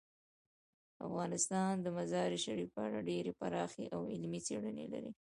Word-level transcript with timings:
افغانستان 1.07 1.73
د 1.81 1.87
مزارشریف 1.97 2.69
په 2.75 2.81
اړه 2.87 2.99
ډیرې 3.09 3.31
پراخې 3.39 3.85
او 3.95 4.01
علمي 4.13 4.39
څېړنې 4.47 4.85
لري. 4.93 5.09